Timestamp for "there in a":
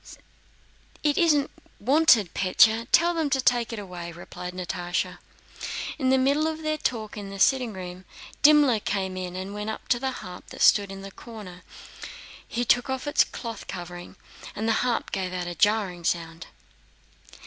10.89-11.11